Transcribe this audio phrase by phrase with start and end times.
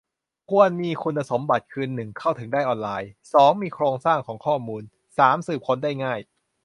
[0.49, 4.83] ควรมีคุณสมบัติคือ หนึ่ง เข้าถึงได้ออนไลน์ สอง มีโครงสร้างของข้อมูล
[5.17, 6.19] สาม สืบค้นได้ง่าย